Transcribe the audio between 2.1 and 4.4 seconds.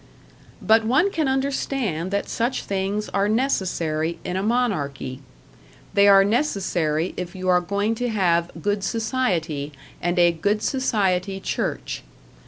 such things are necessary in